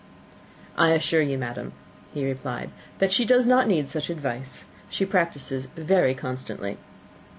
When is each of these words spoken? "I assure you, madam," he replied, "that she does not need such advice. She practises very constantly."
"I 0.79 0.93
assure 0.93 1.21
you, 1.21 1.37
madam," 1.37 1.73
he 2.11 2.25
replied, 2.25 2.71
"that 2.97 3.11
she 3.11 3.23
does 3.23 3.45
not 3.45 3.67
need 3.67 3.87
such 3.87 4.09
advice. 4.09 4.65
She 4.89 5.05
practises 5.05 5.67
very 5.75 6.15
constantly." 6.15 6.79